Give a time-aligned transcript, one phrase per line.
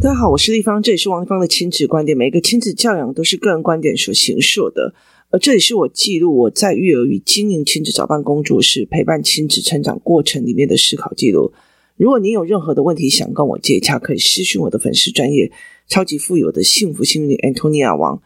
[0.00, 2.16] 大家好，我是丽芳，这里是王立芳的亲子观点。
[2.16, 4.94] 每一个亲子教养都是个人观点所形塑的，
[5.30, 11.52] 而这里是我记录我在育儿与经营亲子早班工作室陪伴亲子成长过程里面的思考记录。
[11.96, 15.52] 如果你有任何的问题想跟我接洽，可以私讯我的粉丝专业
[15.86, 18.20] 超级富有的幸福幸运 Antonia 王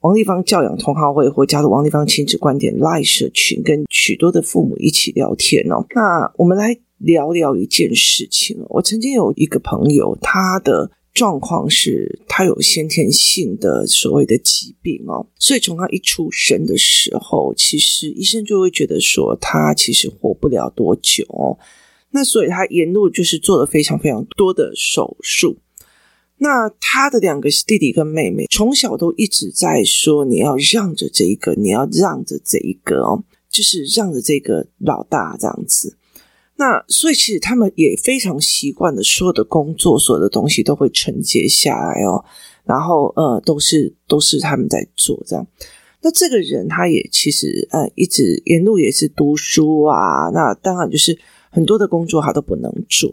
[0.00, 5.84] 王立芳教养同好会，或加入王立芳亲子观点 Live 社群，跟许多的父母一起聊天哦。
[5.94, 8.58] 那我们来聊聊一件事情。
[8.68, 21.58] 我曾经有一个朋友，他的状况是，他有先天性的所谓的疾病哦，所以从他一出生的时候，其实医生就会觉得说他其实活不了多久哦。
[22.10, 25.58] 那所以他沿路就是做了非常非常多的手术。
[26.38, 35.98] 那他的两个弟弟跟妹妹从小都一直在说：“你要让着这一个，你要让着这一个哦，就是让着这个老大这样子。”
[36.58, 42.24] 那所以其实他们也非常习惯的，所有的工作、所有的东西都会承接下来哦。
[42.64, 45.46] 然后呃，都是都是他们在做这样。
[46.02, 50.30] 那这个人他也其实呃一直沿路也是读书啊。
[50.34, 51.16] 那当然就是
[51.50, 53.08] 很多的工作他都不能做。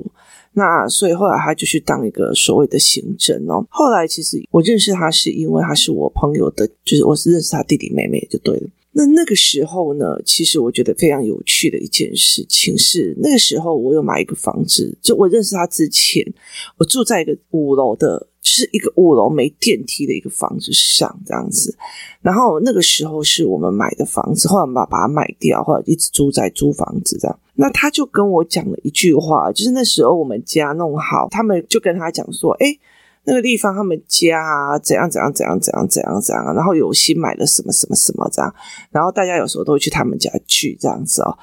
[0.54, 3.64] 那所以后来他就去当一个所谓的行政哦。
[3.70, 8.68] 后来其实我认识他是因为他是我朋友的，就是我是认识他弟弟妹妹就对了。
[8.98, 16.26] 那那个时候呢，其实我觉得非常有趣的一件事情是，那个时候我有买一个房子，就我认识他之前，
[16.78, 21.78] 我住在一个五楼的，就是一个五楼没电梯的一个房子上这样子。
[22.22, 27.38] 然后那个时候是我们买的房子，后来我们把把它卖掉，或者一直住在租房子这样。
[27.56, 32.78] 那他就跟我讲了一句话，就是那时候我们家弄好，他们就跟他讲说，哎。
[33.26, 38.54] 那个地方，他们家啊，怎样怎样怎样怎样怎样怎样，然后有新买了什么什么什么这样，
[38.92, 41.38] 然后大家有时候都会去他们家聚这样子哦。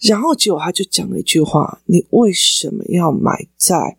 [0.00, 3.98] 然后结果他就讲了一句话：“你为什么要买在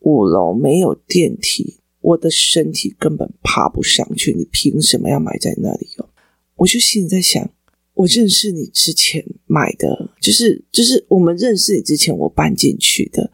[0.00, 1.80] 五楼没有电梯？
[2.00, 6.08] 我的身体根本爬不上去，你凭什么要买在那里哦？”
[6.56, 7.46] 我就心里在想，
[7.92, 13.30] 我认识你之前买的，就是就是我们认识你之前我搬进去的。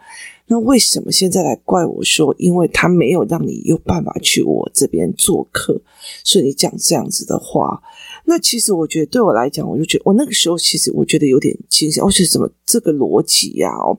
[0.53, 5.81] 那为什么现在来怪我说，因为他没有让你有办法去我这边做客，
[6.25, 7.81] 所以你讲这样子的话？
[8.25, 13.71] 那其实我觉得对我来讲，我就觉得我那个时候其实我觉得有点惊吓，我觉得怎么这个逻辑呀？
[13.71, 13.97] 哦，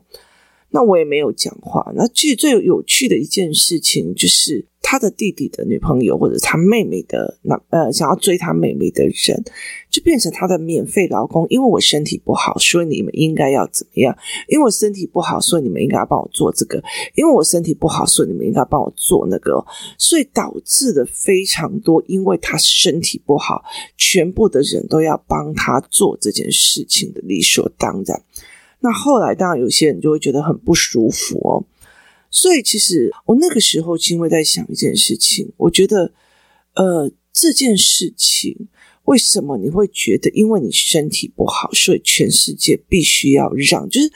[0.72, 1.92] 那我也没有讲话。
[1.94, 4.66] 那其实最有趣的一件事情就是。
[4.84, 9.42] 他的弟弟的女朋友，或者他妹妹的那呃，想要追他妹妹的人，
[9.88, 11.46] 就变成他的免费劳工。
[11.48, 14.14] 因为我身体不好，所以你们应该要怎么样？
[14.48, 16.82] 因为我身体不好，所以你们应该要帮我做这个。
[17.14, 19.64] 因为我身体不好，所以你们应该帮我做那个。
[19.96, 23.62] 所以导致了非常多，因为他身体不好，
[23.96, 28.20] 全部的人都要帮他做这件事情的理所当然。
[28.82, 31.64] 那后来当然有些人就会觉得很不舒服哦。
[32.34, 36.12] 所以，其实我那个时候，因为在想一件事情，我觉得，
[36.74, 38.68] 呃，这件事情
[39.04, 43.86] 为什么你会觉得，因为你身体不好，所以全世界必须要让？
[43.90, 44.10] 就是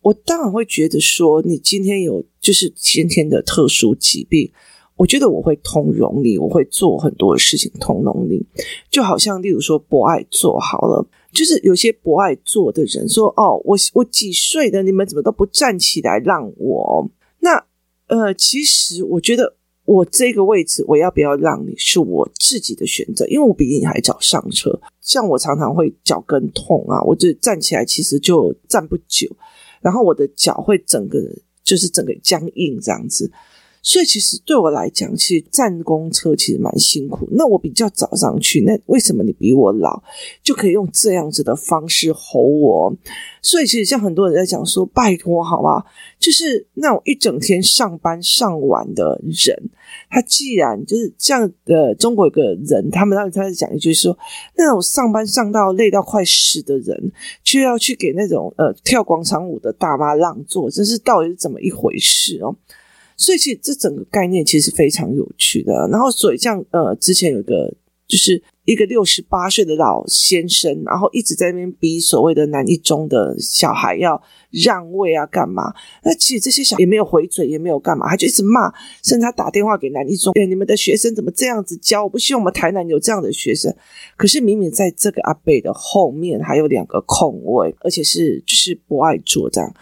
[0.00, 4.50] 我当然会觉得说，你今天有就是先天的特殊疾病，
[4.96, 8.42] 我觉得我会通融你，我会做很多事情通融你，
[8.90, 17.10] 就好像例如说博爱做好了，就是有些博爱座的人说，哦，我我几岁的，你们怎么都不站起来让我？
[17.40, 17.64] 那
[18.06, 24.80] 呃，其实我觉得我这个位置我要不要让你是我自己的选择，因为我比你还早上车。
[25.00, 29.28] 像我常常会脚跟痛啊，我就站起来其实就站不久，
[29.80, 31.18] 然后我的脚会整个
[31.62, 33.30] 就是整个僵硬这样子。
[33.82, 37.28] 所以其实对我来讲，其实站公车其实蛮辛苦。
[37.32, 40.02] 那我比较早上去，那为什么你比我老
[40.42, 42.94] 就可以用这样子的方式吼我？
[43.40, 45.84] 所以其实像很多人在讲说，拜托好吗？
[46.18, 49.70] 就是那种一整天上班上完的人，
[50.10, 54.18] 他既然就是这样的，中国有个人，他们当时他在讲一句说，
[54.56, 57.12] 那种上班上到累到快死的人，
[57.44, 62.54] 却要去给那种呃跳广场舞的大妈让座，这是到底是怎么一回事哦？
[63.18, 65.86] 所以其实这整个概念其实非常有趣的。
[65.90, 67.70] 然后所以像呃，之前有个
[68.06, 75.74] 就是一个六十八岁的老先生，然后一直在那边逼所谓的南一中的小孩要让位啊，干嘛？
[76.04, 78.72] 那其实这些小孩也没有回嘴，也没有干嘛，他就一直骂，
[79.02, 82.04] 甚至他打电话给南一中，哎，你们的学生怎么这样子教？
[82.04, 83.74] 我不希望我们台南有这样的学生。
[84.16, 89.74] 可是明明在这个阿伯的后面还有两个空位，而且是就是不爱做这样。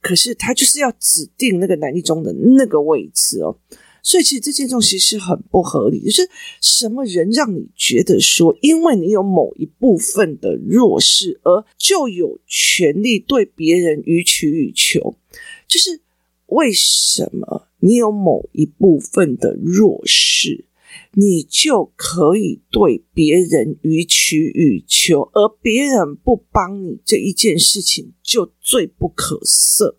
[0.00, 3.56] 可是他就是要指定那个南一中的那个位置哦，
[4.02, 6.00] 所以其实这件东西是很不合理。
[6.00, 6.28] 就是
[6.60, 15.16] 什么人让你觉得说，因为你有某一部分的弱势，而就有权利对别人予取予求？
[15.66, 16.00] 就是
[16.46, 20.64] 为什么你有某一部分的弱势，
[21.20, 29.96] 你就可以对别人予取予求，而别人不帮你这一件事情就罪不可赦，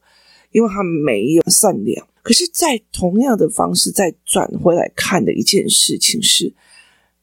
[0.54, 2.08] 因为他没有善良。
[2.24, 6.54] 可是，在同样的方式再转回来看的一件事情是，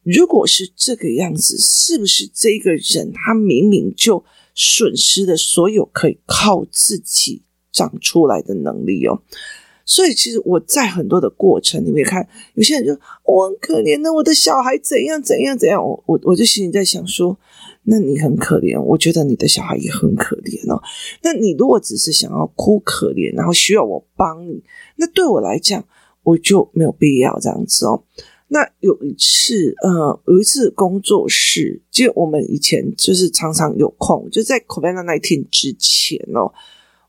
[0.03, 4.23] 如果是这个样子，是不是这个人他明明就
[4.55, 9.23] 损失了所有可以靠自己长出来的能力哦？
[9.89, 17.39] 所以，其实我在很多的过程里面看，有些人就我很可怜的，我的小孩怎样怎样怎样，我我我就心里在想说，
[17.85, 20.83] 那你很可怜，我觉得你的小孩也很可怜哦。
[21.23, 24.61] 那你如果只是想要哭可怜，然后需要我帮你，
[24.97, 25.85] 那对我来讲，
[26.25, 28.03] 我就没有必要这样子哦。
[28.49, 36.53] 那有一次，呃，有一次工作室，就我们以前就是常常有空，就在 COVID-19 之前哦，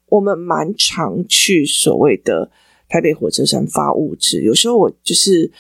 [0.09, 2.51] 我们蛮常去所谓的。
[2.89, 5.51] 台北火车站发物资，有时候我就是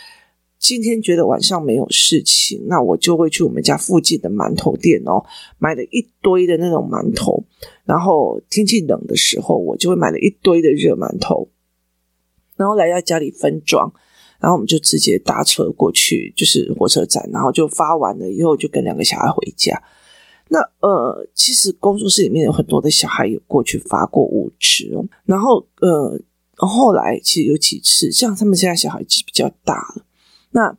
[0.57, 5.23] 今天觉得晚上没有事情，那我就会去我们家附近的馒头店哦，
[5.59, 7.43] 买了一堆的那种馒头。
[7.85, 11.49] 然后天气冷的时候，我就会买了一堆的热馒头，
[12.55, 13.93] 然后来到家里分装，
[14.39, 19.79] 然后我们就直接搭车过去，就是火车站，然后就发完了以后，就跟两个小孩回家。
[20.49, 24.89] 那呃，其实工作室里面有很多的小孩有过去发过物资，
[25.25, 26.19] 然后呃。
[26.65, 30.05] 后来其实有几次，像他们现在小孩子比较大了。
[30.51, 30.75] 那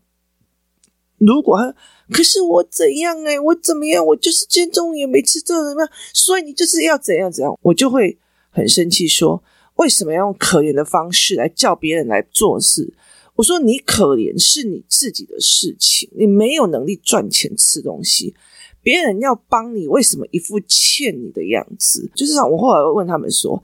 [1.19, 1.73] 如果他，
[2.11, 4.05] 可是我怎样哎、我怎么样？
[4.05, 5.91] 我就是今天中午也没吃这怎么样？
[6.13, 7.57] 所以你就是要怎样怎样？
[7.63, 8.19] 我就会
[8.51, 9.41] 很生气，说
[9.77, 12.93] 为什么要用可怜的方式来叫别人来做事？
[13.37, 18.35] 我说你可怜是你自己的事情，你没有能力赚钱吃东西，
[18.83, 22.11] 别人要帮你，为什么一副欠你的样子？
[22.17, 23.63] 就是我后来会问他们说。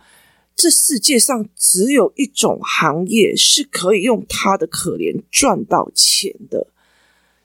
[0.57, 6.69] 这世界上只有一种行业是可以用他的可怜赚到钱的，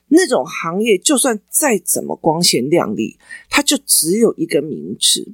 [0.10, 3.18] 那种行业就算再怎么光鲜亮丽，
[3.50, 5.34] 它就只有一个名字。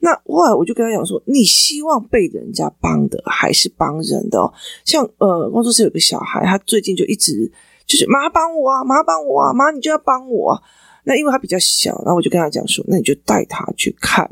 [0.00, 4.52] 那后来我就跟他讲说：“你希望被人家帮的，还是帮人的？”哦
[4.84, 7.50] 像呃，工作室有个小孩，他最近就一直
[7.86, 10.62] 就是妈帮我啊，妈帮我啊，妈你就要帮我。
[11.04, 14.30] 那因为他比较小，然后我就跟他讲说：“那你就带他去看。”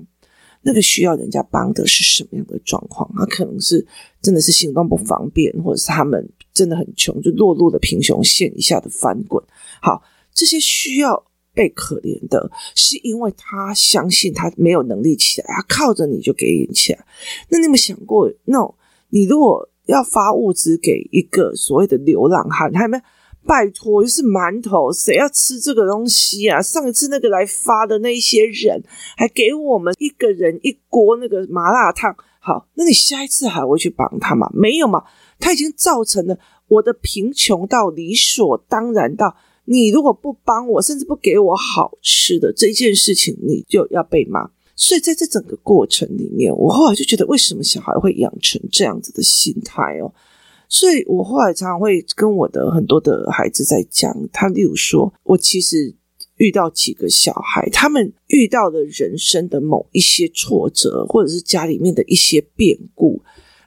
[0.62, 3.10] 那个需要人家帮的是什么样的状况？
[3.16, 3.84] 他可能是
[4.20, 9.42] 真的是行动不方便，或者是他们真的很穷，就落入了贫穷线以下的翻滚。
[9.80, 17.04] 好，这些需要被可怜的，是因为他相信他没有能力起来，他靠着你就给你起来。
[17.48, 18.74] 那你有没有想过，那种
[19.10, 23.02] 你如果要发物资给一个所谓的流浪汉，还有没有？
[23.44, 26.62] 拜托，就是馒头，谁要吃这个东西啊？
[26.62, 28.82] 上一次那个来发的那些人，
[29.16, 32.14] 还给我们一个人一锅那个麻辣烫。
[32.38, 34.50] 好，那你下一次还会去帮他吗？
[34.52, 35.04] 没有嘛？
[35.38, 44.50] 他已经造成了我的贫穷到理所当然到，你如果不帮我，甚至不给我好吃的这件事情，你就要被骂。
[44.74, 50.12] 所以在这整个过程里面，我后来就觉得，为什么小孩会养成这样子的心态哦？
[50.74, 55.94] 所以我后来常常会跟我的很多的孩子在讲，他例如说，我其实
[56.38, 63.22] 遇到几个小孩，他们遇到了人生的某一些挫折，或者是家里面的一些变故。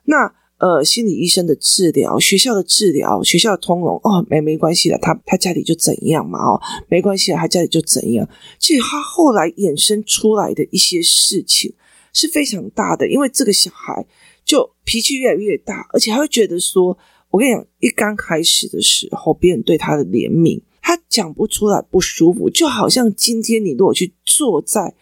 [0.06, 8.28] 那呃，心理医生的治疗，学校的治疗，学校的通融，哦，没没关系的，他他家里就怎样嘛，哦，没关系的，他家里就怎样。
[8.58, 11.72] 其实他后来衍生出来的一些事情
[12.14, 14.08] 是非常大的，因为这个小孩。
[14.46, 16.98] 就脾气越来越大，而且他会觉得说
[17.32, 24.94] ：“我跟你讲，一刚开始的时候，别人对他的怜悯，他讲不出来不舒服，就好像今天你如果去坐在，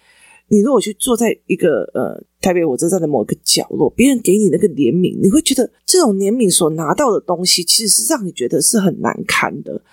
[0.47, 9.83] 你如果去坐在一个呃台北火车站的某一个角落，别人给你那个怜悯，你会觉得这种怜悯所拿到的东西，其实是让你觉得是很难堪的。”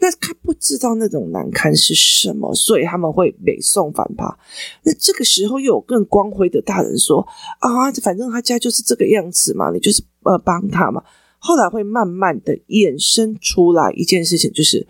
[0.00, 4.38] 那他不知道那种难堪是什么，所以他们会北宋反扒。
[4.82, 7.20] 那这个时候又有更光辉的大人说
[7.58, 11.02] 啊，反正他家就是这个样子嘛，你就是呃帮他嘛。
[11.38, 14.86] 后来会慢慢的衍生出来一件事情，就是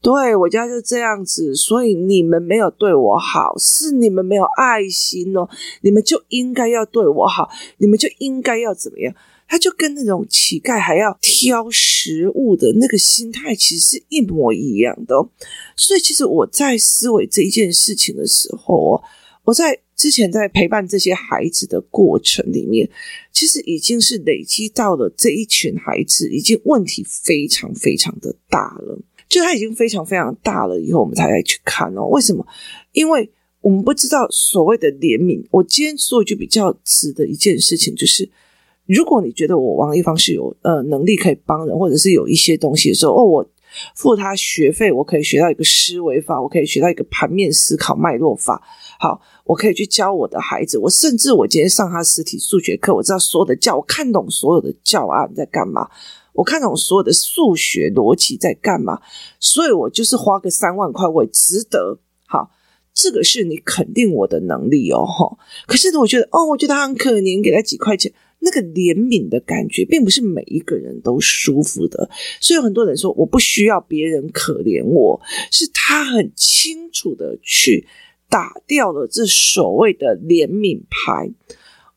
[0.00, 5.48] 对我家就这样子，所以你们没有对我好，是你们没有爱心哦，
[5.82, 7.48] 你们就应该要对我好，
[7.78, 9.14] 你们就应该要怎么样。
[9.48, 15.16] 他就跟那种乞丐还要挑食物的那个心态，其实是一模一样的。
[15.74, 19.02] 所以，其实我在思维这一件事情的时候，
[19.44, 22.90] 我在之前在陪伴这些孩子的过程里面，
[23.32, 29.00] 其实已经是累积到了这一群孩子已经问题非常非常的大了。
[29.30, 32.06] 就他已经非常非常大了以后，我们才来去看哦。
[32.08, 32.46] 为什么？
[32.92, 33.30] 因为
[33.62, 35.42] 我们不知道所谓的怜悯。
[35.50, 38.28] 我今天说一句比较直的一件事情，就是。
[38.88, 43.46] 如果你觉得我王一芳是有呃能力可以帮人，或者是有一些东西的时候，哦，我
[43.94, 48.62] 付他学费，我可以学到一个思维法，我可以学到一个盘面思考脉络法。
[48.98, 50.78] 好，我可以去教我的孩子。
[50.78, 55.86] 我甚至我今天上他实体数学课，我知道所有的教，我看懂所有的教案在干嘛，
[56.32, 58.98] 我看懂所有的数学逻辑在干嘛，
[59.38, 61.98] 所以我就是花个三万块，我也值得。
[62.26, 62.50] 好，
[62.94, 65.06] 这个是你肯定我的能力哦，
[65.66, 68.10] 可是我觉得，哦，我觉得他很可怜，给他几块钱。
[68.40, 72.08] 那个怜悯的感觉，并不是每一个人都舒服的，
[72.40, 77.86] 所以有很多人说我不需要别人可怜我，是他很清楚的去
[78.28, 81.32] 打掉了这所谓的怜悯牌。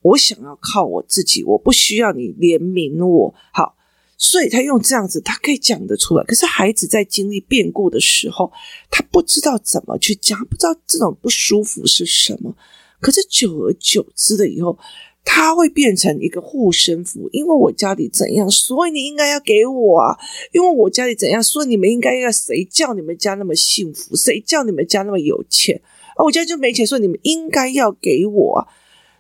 [0.02, 3.36] 我想要靠我自己，我不需要你怜悯我。
[3.54, 3.78] 好，
[4.18, 6.24] 所以他用这样子，他可以讲得出来。
[6.24, 8.52] 可是孩子在经历变故的时候，
[8.90, 12.56] 他不知道怎么去讲，不知道这种不舒服是什么。
[13.00, 14.76] 可是久而久之的以后。
[15.24, 20.18] 他会变成一个护身符，因为我家里怎样，所以你应该要给我啊；
[20.52, 22.30] 因为我家里怎样，所以你们应该要。
[22.42, 24.16] 谁叫你们家那么幸福？
[24.16, 25.80] 谁叫你们家那么有钱？
[26.16, 28.68] 啊，我家就没钱，所以你们应该要给我啊。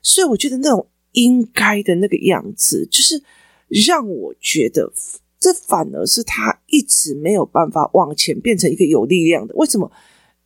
[0.01, 3.21] 所以我觉得那种应该的那个样子，就是
[3.67, 4.91] 让我觉得
[5.39, 9.53] 这反而是他一直没有办法往前变成一个有力量的。
[9.55, 9.91] 为什么？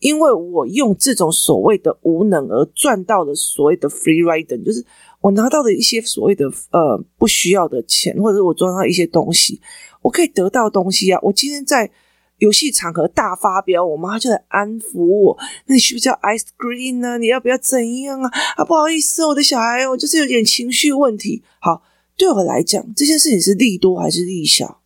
[0.06, 4.86] 因为我用这种所谓的无能而赚到的所谓的 free rider，就是。
[5.22, 9.60] 我拿到的一些所谓的呃不需要的钱，或者我赚到一些东西，
[10.04, 11.20] 我可以得到东西啊。
[11.24, 11.90] 我今天在
[12.38, 15.36] 游戏场合大发飙，我妈就在安抚我。
[15.66, 17.18] 那你需不需要 ice cream 呢？
[17.18, 18.30] 你要不要怎样啊？
[18.56, 21.42] 啊，不好意思，我的小孩，我就是有点情绪问题。
[21.60, 21.82] 好，
[22.16, 24.82] 对我来讲，这件事情是利多还是利小？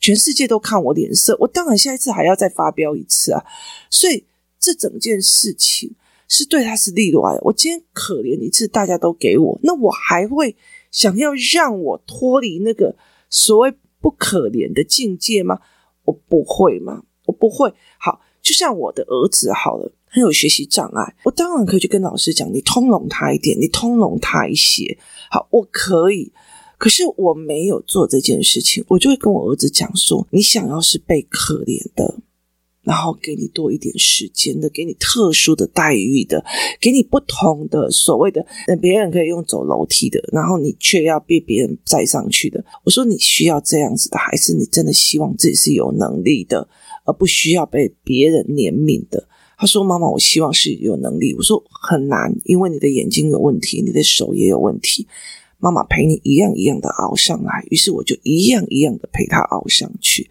[0.00, 3.44] 全世界都看我脸色，我当然下一次还要再发飙一次啊。
[3.90, 4.24] 所以
[4.62, 5.94] 这整件事情。
[6.28, 7.36] 是对他是利多啊！
[7.42, 10.56] 我今天可怜一次，大家都给我，那我还会
[10.90, 12.96] 想要让我脱离那个
[13.28, 15.60] 所谓不可怜的境界吗？
[16.06, 17.02] 我不会吗？
[17.26, 17.70] 我不会。
[17.98, 24.96] 好，就像我的儿子好了，很有学习障碍，我当然可以去跟老师讲，你通融他一点，你通融他一些。
[25.30, 26.32] 好，我可以，
[26.78, 32.20] 可是我没有做这件事情，我就会跟我儿子讲说，你想要是被可怜的。
[32.82, 36.44] 然后给你多一点时间的，给你特殊的待遇的，
[36.80, 38.44] 给你不同的所谓的，
[38.80, 42.64] 别人可以用走楼梯的，然后你却要被别人载上去的。
[42.84, 46.68] 我说你需要这样子的，还是你真的希望自己是有能力的，
[47.04, 49.28] 而不需要被别人怜悯的？
[49.58, 55.06] 他说：“妈妈，我希望是有能力。”我说：“很难，因为你的眼睛有问题，你的手也有问题。
[55.60, 60.28] 妈妈陪你一样一样的熬上来。”于是我就一样一样的陪他熬上去。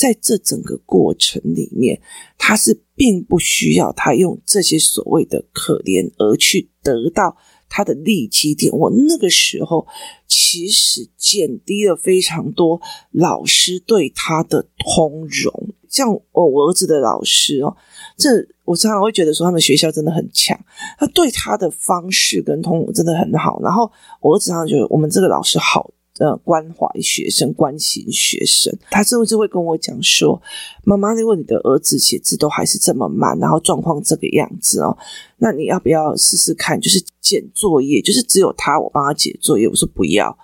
[0.00, 2.00] 在这整个过程里面，
[2.38, 7.36] 他是并不需要他用这些所谓的可怜而去得到
[7.68, 8.72] 他的利基点。
[8.72, 9.86] 我那个时候
[10.26, 12.80] 其实减低了非常多
[13.10, 17.76] 老师对他的通融，像我儿子的老师哦，
[18.16, 18.28] 这
[18.64, 20.58] 我常常会觉得说他们学校真的很强，
[20.98, 23.60] 他对他的方式跟通融真的很好。
[23.62, 23.92] 然后
[24.22, 25.92] 我儿子常常觉得我们这个老师好。
[26.20, 30.38] 呃，关怀学生，关心学生，他甚至会跟我讲说
[30.84, 34.94] ：“妈妈，如果你的儿子写字都还是这么慢，然后状况这个样子哦，
[35.38, 36.78] 那你要不要试试看？
[36.78, 40.36] 就是减作业，就是只有他，我帮他解作业。”我说不要，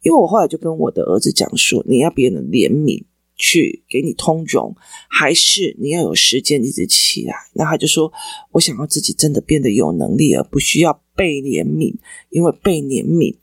[0.00, 3.04] 因为我后来就跟我的儿子讲说：“你要别人怜悯
[3.36, 4.74] 去给你通融，
[5.10, 8.10] 还是你要有时间一直起来？”那他就说
[8.52, 11.94] ：“我想要自己真的变得有能力，而不需要被怜悯，
[12.30, 13.36] 因为被怜悯。”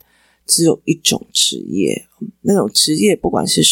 [0.46, 2.06] 只有一种职业，
[2.42, 3.62] 那种职业不管是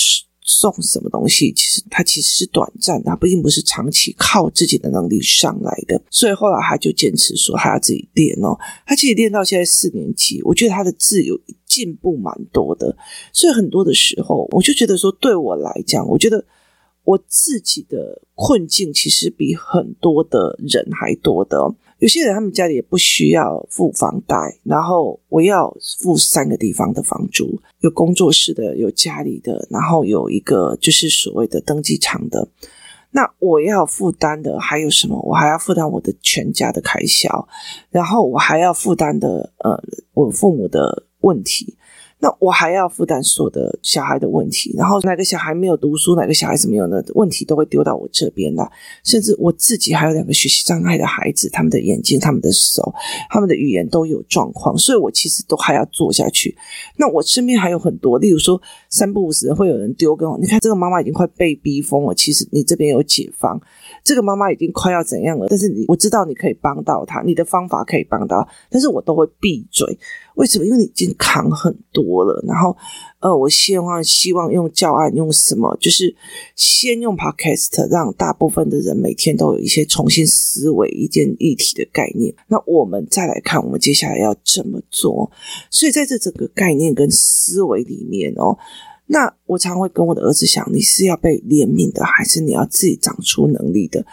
[0.47, 6.01] 送什么东西，其实它其实是短暂的，它并不是长期靠自己的能力上来的。
[6.11, 8.59] 所以后来他就坚持说，他要自己练哦。
[8.87, 12.95] 他其实练到现在四年级，我觉得他的字有进步蛮多的。
[13.33, 16.45] 所以很多的时候，我就觉得说，对我来讲，我觉得
[17.05, 21.75] 我自己的困境其实比很多的人还多的。
[22.05, 32.47] 有些人他们家里也不需要付房贷，然后我要付三个地方的房租，有工作室的，有家里的，然后有一个就是所谓的登记场的。
[33.11, 35.19] 那我要负担的还有什么？
[35.23, 37.49] 我还要负担我的全家的开销，
[37.89, 39.83] 然后我还要负担的呃，
[40.13, 41.75] 我父母的问题。
[42.25, 48.67] 那我还要负担所有的小孩的问题，然后哪个小孩没有读书，哪个小孩子没有的问题都会丢到我这边来，
[49.05, 52.95] 甚至我自己还有两个学习障碍的孩子，他们的眼睛、他们的手、
[53.29, 56.57] 他们的语言都有状况，所以我其实都还要做下去。
[56.97, 63.61] 那我身边还有很多，例如说三不五时会有人丢给我，你看这个妈妈已经快被逼疯了，其实你这边有解方，
[64.03, 69.99] 这个妈妈已经快要怎样了，但是你我知道你可以帮到她，你的方法可以帮到，但是我都会闭嘴。
[70.35, 70.67] 为什么？
[70.67, 72.43] 因为你已经扛很多了。
[72.47, 72.77] 然后，
[73.21, 75.77] 呃，我希望希望用教案用什么？
[75.81, 76.15] 就是
[76.57, 82.35] 先用 Podcast，让大部分的人每天都有一些重新思维一件议题的概念。
[82.49, 85.31] 那我们再来看，我们接下来要怎么做？
[85.71, 88.59] 所以在这整个概念跟思维里面哦，
[89.07, 94.05] 那我常会跟我的儿子讲：你是要被怜悯的，还是你要自己长出能力的？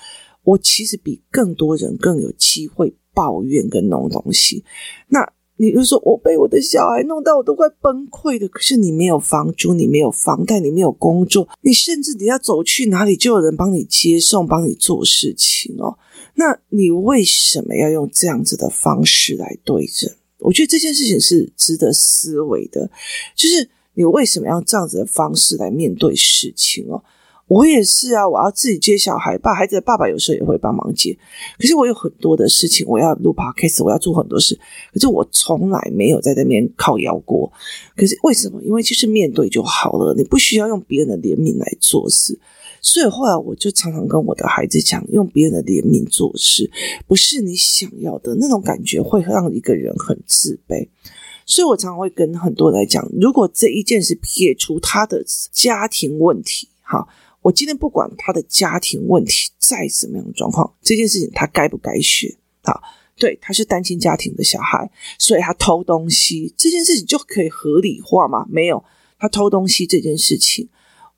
[0.43, 4.63] 我其实比更多人更有机会抱怨跟弄东西。
[5.07, 5.19] 那
[5.61, 15.99] 你就说我被我的小孩弄到我都快崩溃了，可是你没有房租，你没有房贷，你没有工作，你甚至你要走去哪里就有人帮你接送，帮你做事情哦。
[16.33, 20.15] 那你为什么要用这样子的方式来对人？
[20.39, 22.89] 我觉得这件事情是值得思维的，
[23.35, 27.03] 就是你为什么要这样子的方式来面对事情哦？
[27.51, 31.17] 我也是啊，我要自己接小孩，爸孩子的爸爸有时候也会帮忙接。
[31.59, 34.57] 可是我有很多的事情，我要录 podcast，我要做很多事。
[34.93, 37.51] 可是我从来没有在那边靠腰过。
[37.93, 38.63] 可是为什么？
[38.63, 42.39] 因为就是面对就好了，你不需要用别人的怜悯来做事。
[42.79, 46.71] 所以后来我就常常跟我的孩子讲，用别人的怜悯做事，
[47.05, 50.87] 不是你想要的那种感觉，会让一个人很自卑。
[51.45, 57.05] 所以我常常会跟很多人来讲，如果这一件事撇除他的家庭问题，哈。
[57.41, 62.37] 我今天不管他的家庭问题再什么样的状况，这件事情他该不该学？
[62.63, 62.81] 好，
[63.17, 68.45] 对，他是单亲家庭的小孩，所以他偷东西这件事情就可以合理化吗？
[68.49, 68.83] 没有，
[69.17, 70.69] 他偷东西这件事情，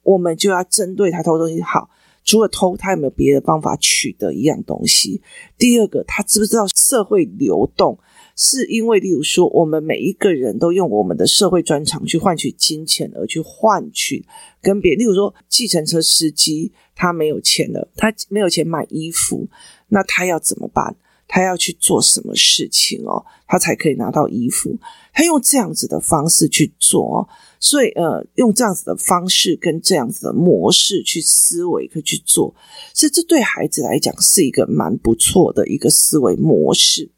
[0.03, 1.61] 我们就要针对他偷东西。
[1.61, 1.89] 好，
[2.23, 5.21] 除了偷，他有没有别的方法取得一样东西？
[5.57, 7.99] 第二个，他知不知道社会流动？
[8.35, 14.25] 是因为，例如说，我们每一个人都用我们的社会专长去换取金钱，而去换取
[14.61, 14.99] 跟别人。
[14.99, 19.47] 例如说，计程车司机他没有钱了，他没有钱买衣服，
[19.89, 20.95] 那他要怎么办？
[21.25, 24.77] 他要去做什么事情哦，他才可以拿到衣服？
[25.13, 32.53] 他用这样子的方式去做，哦所以呃，用这样子的方式跟这样子的模式去思维，可以去做，
[32.93, 37.09] 所以这对孩子来讲是一个蛮不错的一个思维模式。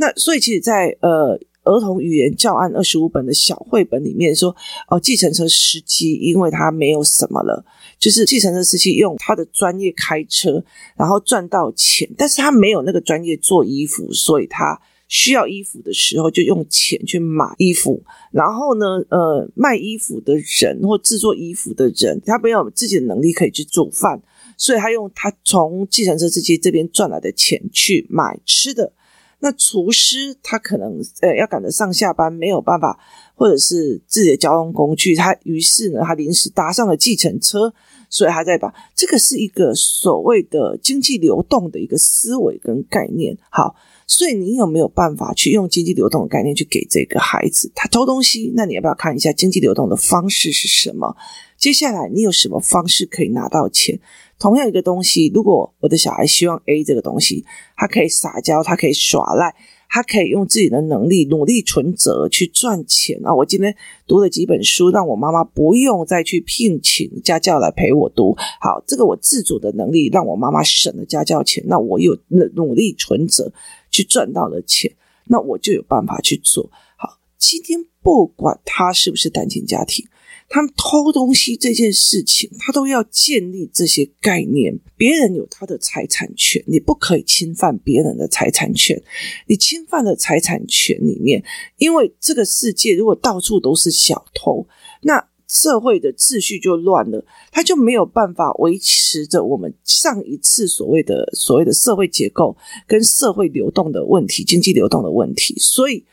[0.00, 4.56] 那所以，其实在，呃儿童语言教案二十五本的小绘本里面说，
[4.88, 7.62] 哦，计程车司机因为他没有什么了，
[7.98, 10.64] 就是计程车司机用他的专业开车，
[10.96, 18.02] 然后赚到钱，但是他没有那个专业做衣服，所以他需要衣服的时候就用钱去买衣服。
[18.30, 24.22] 然后呢，呃，卖衣服的人或制作衣服的人，他没有自己的能力可以去做饭，
[24.56, 28.94] 所以他用他从计程车司机这边赚来的钱去买吃的。
[29.40, 32.98] 那厨师他可能呃要赶着上下班，没有办法，
[33.34, 37.72] 或者是自己的交通工具，他于是呢，他临时搭上了计程车，
[38.10, 43.38] 所以他在把这个是一个所谓的经济流动的一个思维跟概念。
[43.48, 43.76] 好，
[44.08, 47.70] 所以你有没有办法去用经济流动的概念去给这个孩子？
[47.74, 51.14] 他偷东西，那你要不要看一下经济流动的方式是什么？
[51.58, 54.00] 接下来你有什么方式可以拿到钱？
[54.38, 57.44] 同样一个东西，如果我的小孩希望 A 这个东西，
[57.76, 59.54] 他可以撒娇，他可以耍赖，
[59.88, 63.34] 他可以用自己的能力努力存折去赚钱啊！
[63.34, 63.74] 我今天
[64.06, 68.36] 读了几本书，让我妈妈不用再去聘请家教来陪我读。
[68.60, 72.16] 好，这个我自主的能力让我妈妈省了家教钱，那我有
[72.54, 73.52] 努力存折
[73.90, 74.94] 去赚到了钱，
[75.26, 76.70] 那我就有办法去做。
[76.96, 80.06] 好，今天不管他是不是单亲家庭。
[80.50, 84.74] 他们偷东西这件事情，他都要建立这些概念。
[84.96, 88.98] 别人有他的财产权，你不可以侵犯别人的财产权。
[89.46, 91.44] 你侵犯了财产权里面，
[91.76, 94.66] 因为这个世界如果到处都是小偷，
[95.02, 102.56] 那社会的秩序就乱了，他就没有办法维持着我们上一次所谓的所谓的社会结构
[102.86, 105.54] 跟社会流动的问题、经济流动的问题。
[105.58, 106.04] 所以，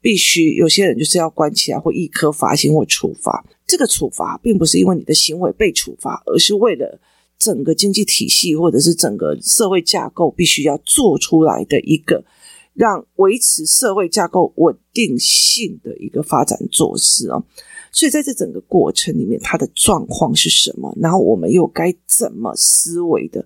[0.00, 3.44] 必须有些人就是要关起来，或易科罚金或处罚。
[3.66, 7.00] 这个处罚并不是因为你的行为被处罚，而是为了
[7.38, 12.24] 整个经济体系或者是整个社会架构必须要做出来的一个
[12.74, 17.44] 让维持社会架构稳定性的一个发展措施哦。
[17.92, 20.96] 所以在这整个过程里面，他的状况是什么？
[21.00, 23.44] 然后我们又该怎么思维的？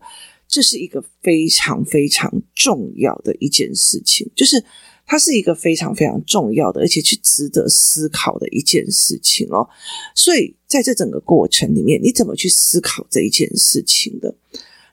[0.48, 4.64] 这是一个非常非常重要的一件事情，就是。
[5.06, 9.68] 它是一个非常非常重要的，而且去值得思考的一件事情哦。
[10.14, 14.34] 所以在这整个过程里面，你怎么去思考这一件事情的？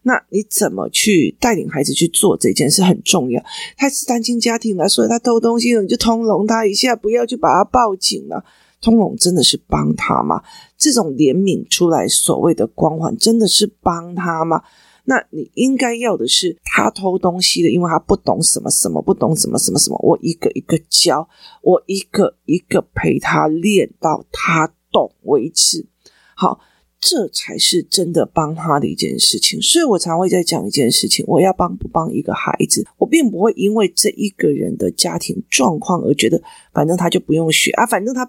[0.01, 3.41] 那你怎么去带领孩子去做这件事很重要。
[3.77, 8.43] 他是单亲家庭了，所以他偷东西了，你就通融他一下，不要去把他报警了。
[8.81, 10.41] 通融真的是帮他吗？
[10.77, 14.63] 这种怜悯出来所谓的光环，真的是帮他吗？
[15.05, 21.29] 那你应该要的是他偷东西的，因为他不懂什么什么，不懂什么什么什么，我一个一个教，
[21.61, 25.87] 我一个一个陪他练到他懂为止。
[26.35, 26.59] 好。
[27.03, 36.39] 这才是真的帮他的一件事情，所以我常会在讲一件事情：我要帮不帮一个孩子，我并不会因为这一个人的家庭状况而觉得，
[36.71, 38.23] 反正他就不用学啊，反正他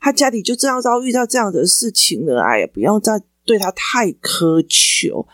[0.00, 5.26] 他家里就这样遭遇到这样的事情了，哎呀，不要再对他太苛求。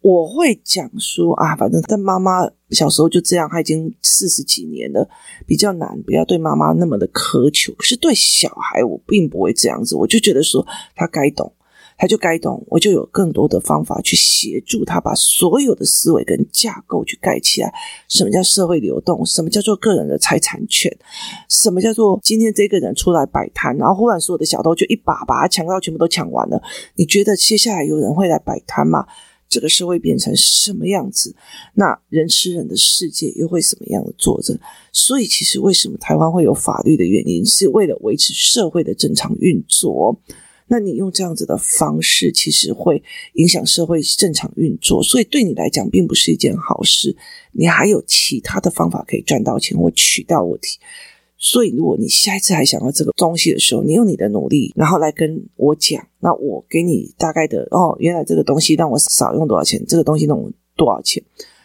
[0.00, 5.08] 我会讲说啊，反正他妈妈小时候就这样，他已经四十几年了，
[5.46, 7.72] 比较难，不要对妈妈那么的苛求。
[7.74, 10.66] 可是对小孩，我并不会这样子，我就觉得说
[10.96, 11.54] 他该懂。
[11.96, 17.72] 他就该懂，我就有更多的方法去协助他，把所有的思维跟架构去盖起来。
[18.08, 19.24] 什么叫社会流动？
[19.24, 20.90] 什么叫做个人的财产权？
[21.48, 26.60] 什么叫做今天这个人出来摆摊，然后忽然所有的小偷就一把把他抢到，全部都抢完了？
[26.96, 29.06] 你觉得接下来有人会来摆摊吗？
[29.48, 31.36] 这个社会变成什么样子？
[31.74, 34.58] 那人吃人的世界又会什么样的做着？
[34.92, 40.18] 所以，其实为什么台湾会有法律的原因，是为了维持社会的正常运作。
[40.66, 43.02] 那你用这样子的方式，其实会
[43.34, 47.16] 影响社会正常运作，所以对你来讲并不是一件好事。
[47.52, 50.78] 你还有其他的方法可以赚到钱或取到问题。
[51.44, 61.20] 所以，如果你下一次还想要这个东西的时候，你用你的努力，然后来跟我讲，那我给你大概的哦，原来这个东西让我少用多少钱，这个东西弄多少钱。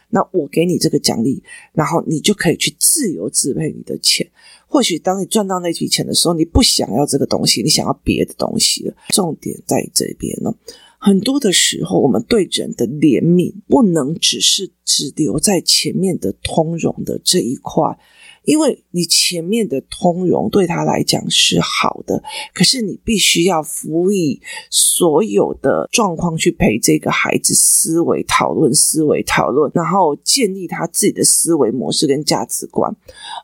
[0.10, 1.42] 那我给你这个奖励，
[1.74, 4.30] 然后你就可以去自由支配你的钱。
[4.66, 8.94] 或许当你赚到那笔钱的时候，你不想要这个东西，你想要别的东西了。
[9.10, 10.54] 重点在这边呢。
[11.00, 17.84] 很多的时候，我们对人的怜悯不能只是只留在前面的通融的这一块。
[18.48, 32.96] 因为你前面的通融对他来讲是好的，可是你必须要辅以所有的状况去陪这个孩子思维讨论、思维讨论，然后建立他自己的思维模式跟价值观，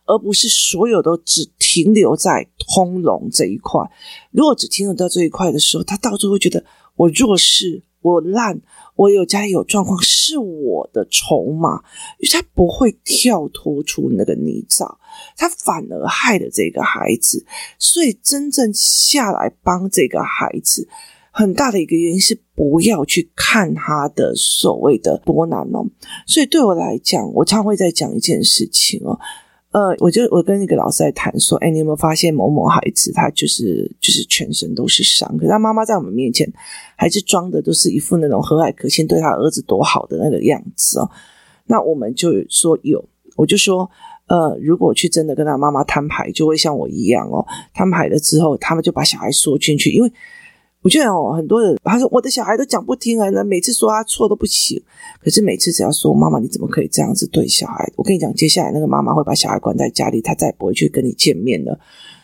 [0.05, 3.81] 而不是所有都只停留在通融这一块。
[4.31, 6.63] 如果只停留到这一块的时候，他到最后会觉得
[6.95, 7.83] 我弱势。
[8.03, 8.61] 我烂，
[8.95, 11.81] 我有家里有状况，是我的筹码，
[12.19, 14.97] 因为他不会跳脱出那个泥沼，
[15.35, 17.43] 他反而害了这个孩子。
[17.79, 20.87] 所以真正下来帮这个孩子，
[21.31, 25.85] 很大的一个原因是不要去看他的所谓的多难哦。
[26.27, 29.19] 所以对我来讲，我常会在讲一件事情哦。
[29.73, 36.47] 呃，我就我跟那个老师在谈说，哎，你有没有发现某某孩子他就是就是全身都是伤，可是他妈妈在我们面前
[36.95, 41.09] 还是装的都是一副那种和蔼可亲，对他儿子多好的那个样子哦。
[41.65, 43.03] 那我们就说有，
[43.36, 43.89] 我就说，
[44.27, 50.12] 呃，如果去真的跟他妈妈摊牌，就会像我一样哦，摊牌了之后，他们就把小孩说进去，因为。
[50.83, 54.79] 我觉得哦，很多人他说我的小孩都讲不听啊，那每次说他错都不行。
[55.21, 57.89] 可是每次只要说妈妈，你怎么可以这样子对小孩？
[57.95, 61.79] 我跟你讲，接下来那个妈妈会把小孩关在家里，他再也不会去跟你见面了。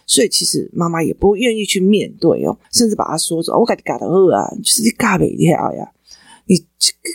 [0.06, 5.90] 所以其实妈妈也不愿意去面对哦，甚至把他说说，我给你搞的饿啊，就是你嘎北跳呀，
[6.48, 6.58] 你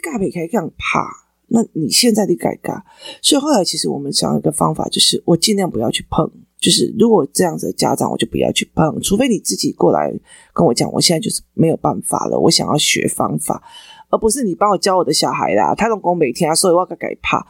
[0.02, 1.06] 嘎北开这样怕，
[1.48, 2.82] 那你现在的改嘎。
[3.20, 6.30] 所以后来其实我们想一个方法，就是我尽量不要去碰。
[6.64, 10.10] 就是如果这样子的家长，我就不要去碰，除非你自己过来
[10.54, 13.62] 跟我讲，我现在就是没有办法了，我想要学方法，
[14.08, 15.74] 而不是你帮我教我的小孩啦。
[15.74, 17.46] 他老公每天啊，所以我要改怕，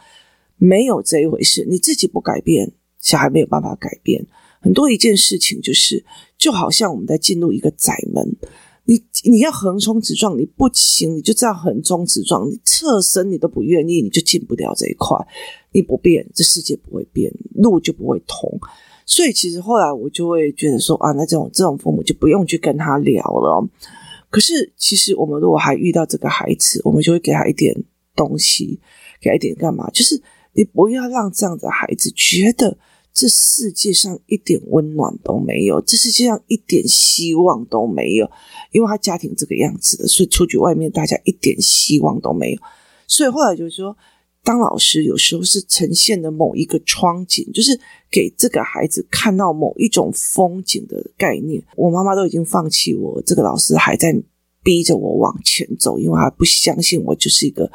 [0.57, 1.65] 没有这一回事。
[1.69, 4.27] 你自己不改变，小孩没有办法改变。
[4.59, 6.03] 很多一件事情就是，
[6.37, 8.35] 就好像我们在进入一个窄门，
[8.83, 15.17] 你你要横冲直撞，你不行，你就这样横冲直撞，你侧身你都不愿意，你就进不了这一块。
[15.71, 18.59] 你不变，这世界不会变，路就不会通。
[19.05, 23.67] 所以其实后来我就会觉得说啊，那这种这种父母就不用去跟他聊了。
[24.31, 27.75] 可是其实我们如果还遇到这个孩子，我们就会给他一点
[28.15, 28.79] 东西，
[29.21, 29.87] 给他一点干嘛？
[29.91, 30.19] 就是
[30.53, 32.75] 你不要让这样的孩子觉得
[33.13, 38.29] 这世界上一点温暖都没有，这世界上一点希望都没有，
[38.71, 42.59] 因为他家庭这个样子的，所以出去外面大家一点希望都没有。
[43.07, 43.95] 所以后来就是说。
[44.45, 47.77] 当老师有时候是呈现的某一个窗景，就是
[48.09, 51.61] 给这个孩子看到某一种风景的概念。
[51.75, 54.15] 我妈妈都已经放弃我，这个老师还在
[54.63, 57.69] 逼着我往前走，因为他不相信我就是一个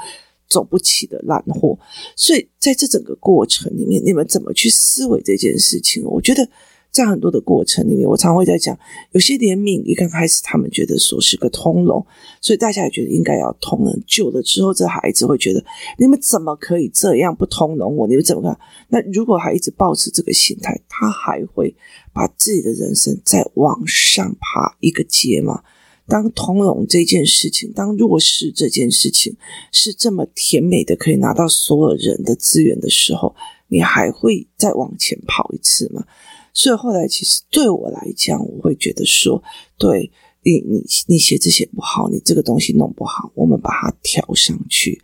[0.48, 1.78] 走不起的烂货。
[2.14, 6.04] 所以在这整个过程里面，你们怎么去思维这件事情？
[6.04, 6.48] 我觉得。
[6.90, 8.76] 在很多的过程里面，我常会在讲，
[9.12, 12.04] 有些怜悯一刚开始，他们觉得说是个通融，
[12.40, 14.02] 所以大家也觉得应该要通融。
[14.06, 15.64] 久了之后，这孩子会觉得，
[15.98, 18.08] 你们怎么可以这样不通融我？
[18.08, 18.58] 你们怎么看？
[18.88, 21.74] 那如果还一直抱持这个心态，他还会
[22.12, 25.62] 把自己的人生再往上爬一个阶吗？
[26.08, 29.36] 当通融这件事情，当弱势这件事情
[29.70, 33.36] 是这么甜美的，可以拿到所有人的资源的时候，
[33.68, 36.04] 你还会再往前跑一次吗？
[36.52, 39.42] 所以后来，其实对我来讲，我会觉得说，
[39.78, 40.10] 对
[40.42, 45.00] 你，你你写字写不好，你这个东西弄不好，我们把它调上去。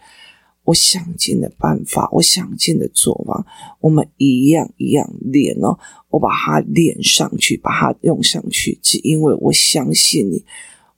[0.64, 3.46] 我想尽的办法，我想尽的做法，
[3.80, 5.78] 我们一样一样练哦。
[6.10, 10.44] 我把它练上去，把它用上去，只因为我相信你，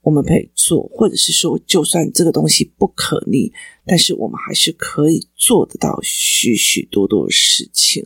[0.01, 3.53] 我们可以做，或者是说，就算这个东西不可逆，
[3.85, 8.03] 但是我们还是可以做得到许许多多的事情。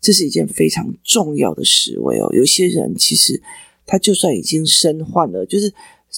[0.00, 2.28] 这是一件非常重要的思维哦。
[2.34, 3.42] 有些人其实
[3.86, 5.72] 他就算已经身患了，就是。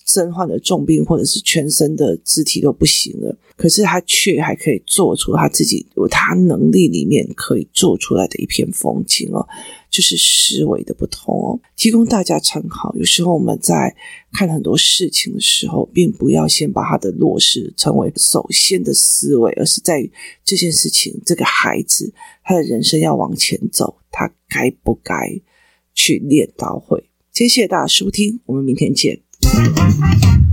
[0.06, 9.46] 身患了重病，或者是全身的肢体都不行了，可是他却还可以做出他自己有他能力里面可以做出来的一片风景哦，
[9.90, 12.94] 就是思维的不同哦，提供大家参考。
[12.96, 13.94] 有时候我们在
[14.32, 20.10] 看很多事情的时候，并不要先把他的弱势成为首先的思维，而是在于
[20.44, 22.12] 这件事情，这个孩子
[22.44, 25.40] 他的人生要往前走，他该不该
[25.94, 27.04] 去练到会？
[27.32, 29.21] 谢谢大家收听，我们明天见。
[29.54, 30.51] Thank you.